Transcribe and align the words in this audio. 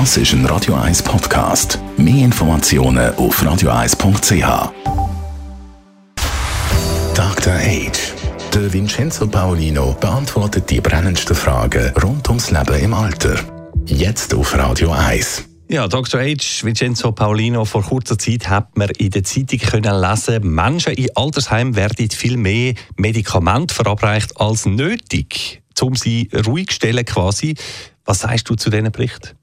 Das 0.00 0.16
ist 0.16 0.32
ein 0.32 0.44
Radio 0.46 0.74
1 0.74 1.04
Podcast. 1.04 1.78
Mehr 1.96 2.24
Informationen 2.24 3.14
auf 3.14 3.40
radio1.ch. 3.40 4.72
Dr. 7.14 7.52
Age. 7.52 8.12
Der 8.52 8.72
Vincenzo 8.72 9.28
Paolino 9.28 9.96
beantwortet 10.00 10.68
die 10.68 10.80
brennendsten 10.80 11.36
Fragen 11.36 11.92
rund 12.02 12.28
ums 12.28 12.50
Leben 12.50 12.74
im 12.80 12.92
Alter. 12.92 13.38
Jetzt 13.86 14.34
auf 14.34 14.58
Radio 14.58 14.90
1. 14.90 15.44
Ja, 15.68 15.86
Dr. 15.86 16.20
H. 16.22 16.64
Vincenzo 16.64 17.12
Paulino, 17.12 17.64
vor 17.64 17.84
kurzer 17.84 18.18
Zeit 18.18 18.48
hat 18.48 18.76
man 18.76 18.88
in 18.98 19.10
der 19.10 19.22
Zeitung 19.22 19.60
können 19.60 20.00
lesen, 20.00 20.52
Menschen 20.52 20.94
in 20.94 21.14
Altersheimen 21.14 21.76
werden 21.76 22.10
viel 22.10 22.36
mehr 22.36 22.74
Medikamente 22.96 23.72
verabreicht 23.72 24.40
als 24.40 24.66
nötig, 24.66 25.62
um 25.80 25.94
sie 25.94 26.30
ruhig 26.48 26.70
zu 26.70 26.74
stellen 26.74 27.04
quasi. 27.04 27.54
Was 28.04 28.22
sagst 28.22 28.50
du 28.50 28.56
zu 28.56 28.70
diesen 28.70 28.90
Bericht? 28.90 29.36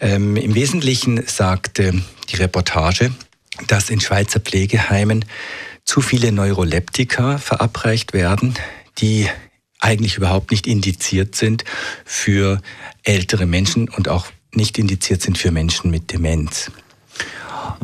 Ähm, 0.00 0.36
Im 0.36 0.54
Wesentlichen 0.54 1.26
sagte 1.26 2.02
die 2.30 2.36
Reportage, 2.36 3.12
dass 3.66 3.90
in 3.90 4.00
Schweizer 4.00 4.40
Pflegeheimen 4.40 5.24
zu 5.84 6.00
viele 6.00 6.32
Neuroleptika 6.32 7.38
verabreicht 7.38 8.12
werden, 8.12 8.54
die 8.98 9.28
eigentlich 9.80 10.16
überhaupt 10.16 10.50
nicht 10.50 10.66
indiziert 10.66 11.34
sind 11.34 11.64
für 12.04 12.60
ältere 13.04 13.46
Menschen 13.46 13.88
und 13.88 14.08
auch 14.08 14.26
nicht 14.52 14.78
indiziert 14.78 15.22
sind 15.22 15.38
für 15.38 15.50
Menschen 15.50 15.90
mit 15.90 16.12
Demenz. 16.12 16.70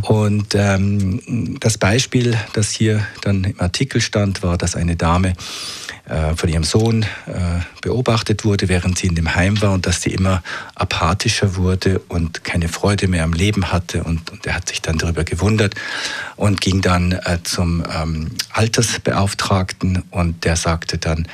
Und 0.03 0.55
ähm, 0.55 1.59
das 1.61 1.79
Beispiel, 1.79 2.37
das 2.53 2.71
hier 2.71 3.07
dann 3.23 3.45
im 3.45 3.61
Artikel 3.61 4.01
stand, 4.01 4.43
war, 4.43 4.59
dass 4.59 4.77
eine 4.77 4.97
Dame 4.97 5.35
von 6.37 6.49
ihrem 6.51 6.65
Sohn 6.65 7.03
äh, 7.03 7.61
beobachtet 7.81 8.45
wurde, 8.45 8.69
während 8.69 8.99
sie 8.99 9.07
in 9.07 9.15
dem 9.15 9.35
Heim 9.35 9.63
war 9.63 9.73
und 9.73 9.87
dass 9.87 10.03
sie 10.03 10.11
immer 10.11 10.43
apathischer 10.75 11.57
wurde 11.57 11.99
und 12.09 12.45
keine 12.45 12.69
Freude 12.69 13.09
mehr 13.09 13.25
am 13.25 13.33
Leben 13.33 13.73
hatte. 13.73 14.05
Und, 14.05 14.31
und 14.31 14.47
er 14.47 14.55
hat 14.55 14.69
sich 14.69 14.83
dann 14.83 14.99
darüber 14.99 15.25
gewundert 15.25 15.75
und 16.37 16.61
ging 16.61 16.83
dann 16.83 17.13
äh, 17.13 17.39
zum 17.43 17.83
ähm, 17.91 18.33
Altersbeauftragten 18.51 20.05
und 20.11 20.45
der 20.45 20.57
sagte 20.57 20.99
dann, 20.99 21.27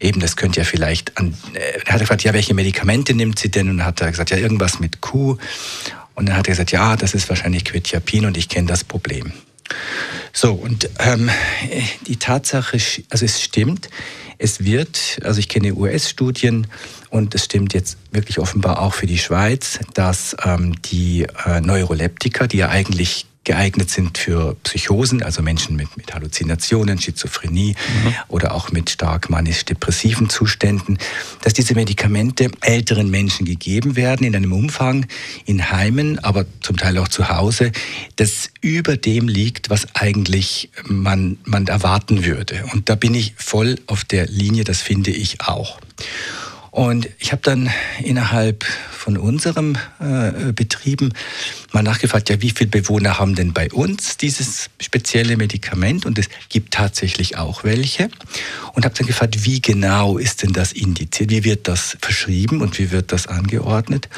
eben, 0.00 0.20
das 0.20 0.36
könnte 0.36 0.60
ja 0.60 0.64
vielleicht 0.64 1.16
an, 1.16 1.34
äh, 1.54 1.80
er 1.86 1.94
hat 1.94 2.00
gefragt, 2.00 2.22
ja, 2.22 2.34
welche 2.34 2.52
Medikamente 2.52 3.14
nimmt 3.14 3.38
sie 3.38 3.50
denn? 3.50 3.70
Und 3.70 3.78
dann 3.78 3.86
hat 3.86 4.00
er 4.00 4.10
gesagt, 4.10 4.30
ja, 4.30 4.36
irgendwas 4.36 4.80
mit 4.80 5.00
Q. 5.00 5.38
Und 6.14 6.28
dann 6.28 6.36
hat 6.36 6.46
er 6.46 6.52
gesagt, 6.52 6.72
ja, 6.72 6.96
das 6.96 7.14
ist 7.14 7.28
wahrscheinlich 7.28 7.64
Quetiapin 7.64 8.26
und 8.26 8.36
ich 8.36 8.48
kenne 8.48 8.66
das 8.66 8.84
Problem. 8.84 9.32
So, 10.32 10.52
und 10.52 10.88
ähm, 10.98 11.30
die 12.06 12.16
Tatsache, 12.16 12.78
also 13.10 13.24
es 13.24 13.42
stimmt, 13.42 13.88
es 14.38 14.64
wird, 14.64 15.20
also 15.22 15.38
ich 15.38 15.48
kenne 15.48 15.74
US-Studien 15.74 16.66
und 17.10 17.34
es 17.34 17.44
stimmt 17.44 17.74
jetzt 17.74 17.98
wirklich 18.10 18.38
offenbar 18.38 18.80
auch 18.80 18.94
für 18.94 19.06
die 19.06 19.18
Schweiz, 19.18 19.80
dass 19.94 20.36
ähm, 20.44 20.80
die 20.82 21.26
äh, 21.44 21.60
Neuroleptika, 21.60 22.46
die 22.46 22.58
ja 22.58 22.68
eigentlich 22.68 23.26
geeignet 23.44 23.88
sind 23.90 24.18
für 24.18 24.54
Psychosen, 24.64 25.22
also 25.22 25.42
Menschen 25.42 25.74
mit, 25.74 25.96
mit 25.96 26.12
Halluzinationen, 26.12 27.00
Schizophrenie 27.00 27.74
mhm. 27.74 28.14
oder 28.28 28.54
auch 28.54 28.70
mit 28.70 28.90
stark 28.90 29.30
manisch-depressiven 29.30 30.28
Zuständen, 30.28 30.98
dass 31.42 31.54
diese 31.54 31.74
Medikamente 31.74 32.50
älteren 32.60 33.10
Menschen 33.10 33.46
gegeben 33.46 33.96
werden 33.96 34.26
in 34.26 34.36
einem 34.36 34.52
Umfang 34.52 35.06
in 35.46 35.70
Heimen, 35.70 36.18
aber 36.18 36.44
zum 36.60 36.76
Teil 36.76 36.98
auch 36.98 37.08
zu 37.08 37.30
Hause, 37.30 37.72
das 38.16 38.50
über 38.60 38.96
dem 38.96 39.26
liegt, 39.26 39.70
was 39.70 39.94
eigentlich 39.94 40.70
man, 40.84 41.38
man 41.44 41.66
erwarten 41.66 42.24
würde. 42.26 42.64
Und 42.72 42.90
da 42.90 42.94
bin 42.94 43.14
ich 43.14 43.34
voll 43.36 43.76
auf 43.86 44.04
der 44.04 44.26
Linie, 44.26 44.64
das 44.64 44.82
finde 44.82 45.10
ich 45.10 45.40
auch. 45.40 45.80
Und 46.70 47.08
ich 47.18 47.32
habe 47.32 47.42
dann 47.42 47.68
innerhalb 48.02 48.64
von 48.64 49.16
unserem 49.16 49.76
äh, 49.98 50.52
Betrieben 50.52 51.12
mal 51.72 51.82
nachgefragt, 51.82 52.30
ja, 52.30 52.40
wie 52.42 52.50
viele 52.50 52.70
Bewohner 52.70 53.18
haben 53.18 53.34
denn 53.34 53.52
bei 53.52 53.70
uns 53.72 54.16
dieses 54.16 54.70
spezielle 54.80 55.36
Medikament? 55.36 56.06
Und 56.06 56.18
es 56.18 56.28
gibt 56.48 56.74
tatsächlich 56.74 57.36
auch 57.36 57.64
welche. 57.64 58.08
Und 58.74 58.84
habe 58.84 58.94
dann 58.94 59.06
gefragt, 59.06 59.44
wie 59.44 59.60
genau 59.60 60.18
ist 60.18 60.42
denn 60.42 60.52
das 60.52 60.72
indiziert? 60.72 61.30
Wie 61.30 61.44
wird 61.44 61.66
das 61.66 61.96
verschrieben 62.00 62.60
und 62.60 62.78
wie 62.78 62.90
wird 62.90 63.10
das 63.12 63.26
angeordnet? 63.26 64.08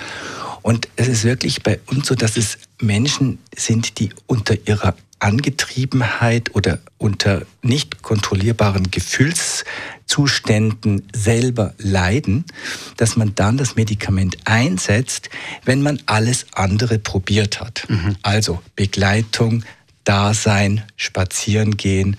Und 0.63 0.89
es 0.97 1.09
ist 1.09 1.25
wirklich 1.25 1.63
bei 1.63 1.81
uns 1.87 2.07
so, 2.07 2.15
dass 2.15 2.37
es 2.37 2.59
Menschen 2.81 3.39
sind, 3.57 3.99
die 3.99 4.11
unter 4.27 4.57
ihrer 4.67 4.95
Angetriebenheit 5.23 6.55
oder 6.55 6.81
unter 6.99 7.47
nicht 7.63 8.03
kontrollierbaren 8.03 8.91
Gefühlszuständen 8.91 11.09
selber 11.15 11.73
leiden, 11.79 12.45
dass 12.97 13.17
man 13.17 13.37
dann 13.37 13.57
das 13.57 13.77
Medikament 13.77 14.37
einsetzt, 14.47 15.31
wenn 15.65 15.81
man 15.81 16.03
alles 16.07 16.47
andere 16.53 16.99
probiert 16.99 17.61
hat. 17.61 17.85
Mhm. 17.89 18.17
Also 18.23 18.61
Begleitung, 18.75 19.63
Dasein, 20.03 20.83
Spazieren 20.97 21.77
gehen, 21.77 22.17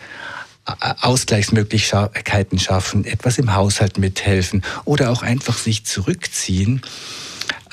Ausgleichsmöglichkeiten 0.65 2.57
schaffen, 2.57 3.03
etwas 3.03 3.37
im 3.37 3.53
Haushalt 3.53 3.97
mithelfen 3.97 4.63
oder 4.85 5.11
auch 5.11 5.23
einfach 5.23 5.57
sich 5.57 5.85
zurückziehen. 5.85 6.79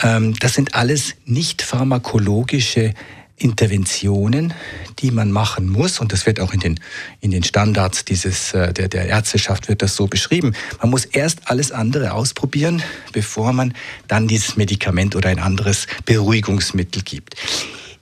Ähm, 0.02 0.34
das 0.40 0.54
sind 0.54 0.74
alles 0.74 1.14
nicht 1.24 1.62
pharmakologische 1.62 2.94
Interventionen, 3.40 4.54
die 4.98 5.10
man 5.10 5.32
machen 5.32 5.68
muss, 5.68 5.98
und 5.98 6.12
das 6.12 6.26
wird 6.26 6.40
auch 6.40 6.52
in 6.52 6.60
den, 6.60 6.80
in 7.20 7.30
den 7.30 7.42
Standards 7.42 8.04
dieses, 8.04 8.52
äh, 8.54 8.72
der, 8.72 8.88
der 8.88 9.06
Ärzteschaft 9.06 9.68
wird 9.68 9.82
das 9.82 9.96
so 9.96 10.06
beschrieben. 10.06 10.54
Man 10.80 10.90
muss 10.90 11.06
erst 11.06 11.50
alles 11.50 11.72
andere 11.72 12.12
ausprobieren, 12.12 12.82
bevor 13.12 13.52
man 13.52 13.74
dann 14.08 14.28
dieses 14.28 14.56
Medikament 14.56 15.16
oder 15.16 15.30
ein 15.30 15.38
anderes 15.38 15.86
Beruhigungsmittel 16.04 17.02
gibt. 17.02 17.34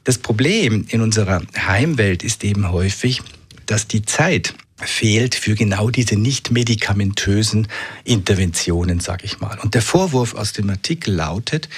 Das 0.04 0.18
Problem 0.18 0.86
in 0.88 1.00
unserer 1.00 1.42
Heimwelt 1.56 2.24
ist 2.24 2.42
eben 2.42 2.70
häufig, 2.72 3.22
dass 3.66 3.86
die 3.86 4.02
Zeit 4.02 4.54
fehlt 4.76 5.34
für 5.34 5.54
genau 5.54 5.90
diese 5.90 6.16
nicht 6.16 6.50
medikamentösen 6.50 7.68
Interventionen, 8.04 9.00
sage 9.00 9.24
ich 9.24 9.40
mal. 9.40 9.58
Und 9.60 9.74
der 9.74 9.82
Vorwurf 9.82 10.34
aus 10.34 10.52
dem 10.52 10.70
Artikel 10.70 11.14
lautet, 11.14 11.68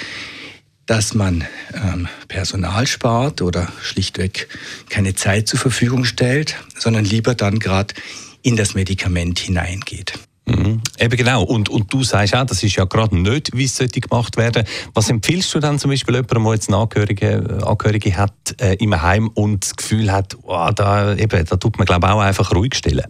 dass 0.90 1.14
man 1.14 1.44
ähm, 1.72 2.08
Personal 2.26 2.84
spart 2.84 3.42
oder 3.42 3.68
schlichtweg 3.80 4.48
keine 4.88 5.14
Zeit 5.14 5.46
zur 5.46 5.60
Verfügung 5.60 6.04
stellt, 6.04 6.56
sondern 6.76 7.04
lieber 7.04 7.36
dann 7.36 7.60
gerade 7.60 7.94
in 8.42 8.56
das 8.56 8.74
Medikament 8.74 9.38
hineingeht. 9.38 10.14
Mhm. 10.46 10.82
Eben 10.98 11.16
genau. 11.16 11.44
Und, 11.44 11.68
und 11.68 11.92
du 11.92 12.02
sagst 12.02 12.34
auch, 12.34 12.44
das 12.44 12.64
ist 12.64 12.74
ja 12.74 12.86
gerade 12.86 13.16
nicht, 13.16 13.56
wie 13.56 13.66
es 13.66 13.76
sollte 13.76 14.00
gemacht 14.00 14.36
werden. 14.36 14.64
Was 14.92 15.08
empfiehlst 15.08 15.54
du 15.54 15.60
dann 15.60 15.78
zum 15.78 15.92
Beispiel 15.92 16.16
jemandem, 16.16 16.42
der 16.42 16.54
jetzt 16.54 16.68
eine 16.68 16.78
Angehörige, 16.78 17.60
Angehörige 17.64 18.16
hat 18.16 18.32
äh, 18.60 18.74
im 18.80 19.00
Heim 19.00 19.28
und 19.28 19.64
das 19.64 19.76
Gefühl 19.76 20.10
hat, 20.10 20.36
oh, 20.42 20.70
da, 20.74 21.14
eben, 21.14 21.44
da 21.44 21.56
tut 21.56 21.78
man 21.78 21.86
glaube 21.86 22.08
ich 22.08 22.12
auch 22.12 22.18
einfach 22.18 22.52
ruhig 22.52 22.74
stellen? 22.74 23.06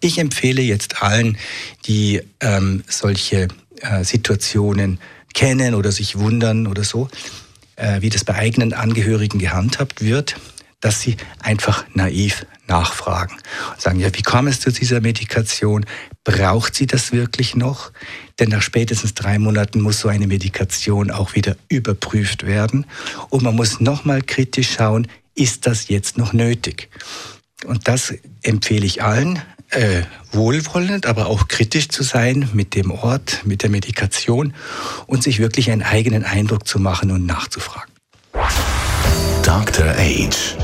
Ich 0.00 0.16
empfehle 0.16 0.62
jetzt 0.62 1.02
allen, 1.02 1.36
die 1.84 2.22
ähm, 2.40 2.84
solche 2.88 3.48
äh, 3.82 4.02
Situationen 4.02 4.98
kennen 5.34 5.74
oder 5.74 5.92
sich 5.92 6.18
wundern 6.18 6.66
oder 6.66 6.84
so, 6.84 7.08
äh, 7.76 8.00
wie 8.00 8.10
das 8.10 8.24
bei 8.24 8.34
eigenen 8.34 8.72
Angehörigen 8.72 9.38
gehandhabt 9.38 10.02
wird, 10.02 10.36
dass 10.80 11.00
sie 11.00 11.16
einfach 11.40 11.84
naiv 11.94 12.46
nachfragen 12.66 13.36
und 13.72 13.80
sagen, 13.80 14.00
ja, 14.00 14.08
wie 14.14 14.22
kam 14.22 14.46
es 14.46 14.60
zu 14.60 14.72
dieser 14.72 15.00
Medikation? 15.00 15.84
Braucht 16.24 16.74
sie 16.74 16.86
das 16.86 17.12
wirklich 17.12 17.54
noch? 17.54 17.92
Denn 18.38 18.48
nach 18.48 18.62
spätestens 18.62 19.14
drei 19.14 19.38
Monaten 19.38 19.80
muss 19.80 20.00
so 20.00 20.08
eine 20.08 20.26
Medikation 20.26 21.10
auch 21.10 21.34
wieder 21.34 21.56
überprüft 21.68 22.46
werden. 22.46 22.86
Und 23.28 23.42
man 23.42 23.56
muss 23.56 23.80
nochmal 23.80 24.22
kritisch 24.22 24.74
schauen, 24.74 25.08
ist 25.34 25.66
das 25.66 25.88
jetzt 25.88 26.16
noch 26.16 26.32
nötig? 26.32 26.88
Und 27.66 27.88
das 27.88 28.14
empfehle 28.42 28.86
ich 28.86 29.02
allen, 29.02 29.42
äh, 29.70 30.02
wohlwollend, 30.32 31.06
aber 31.06 31.26
auch 31.26 31.48
kritisch 31.48 31.88
zu 31.88 32.02
sein 32.02 32.48
mit 32.52 32.74
dem 32.74 32.90
Ort, 32.90 33.42
mit 33.44 33.62
der 33.62 33.70
Medikation 33.70 34.54
und 35.06 35.22
sich 35.22 35.38
wirklich 35.38 35.70
einen 35.70 35.82
eigenen 35.82 36.24
Eindruck 36.24 36.66
zu 36.66 36.78
machen 36.78 37.10
und 37.10 37.26
nachzufragen. 37.26 37.90
Dr. 39.42 39.94
Age. 39.96 40.56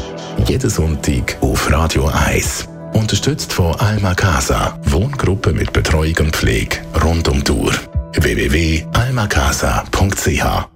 Jeden 0.47 0.71
Sonntag 0.71 1.37
auf 1.41 1.71
Radio 1.71 2.09
1. 2.09 2.69
Unterstützt 2.93 3.53
von 3.53 3.75
Alma 3.77 4.15
Casa. 4.15 4.79
Wohngruppe 4.85 5.53
mit 5.53 5.73
Betreuung 5.73 6.17
und 6.21 6.37
Pflege 6.37 6.79
rund 7.03 7.27
um 7.29 7.43
Tour. 7.43 7.73
www.almacasa.ch 8.15 10.76